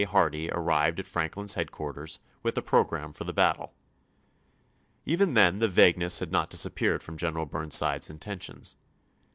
[0.03, 3.75] Hardie arrived at Franklin's Record/" headquarters with the programme for the battle,
[5.05, 5.11] p.
[5.11, 8.75] 162.'' Even then the vagueness had not disappeared from Greneral Burnside's intentions.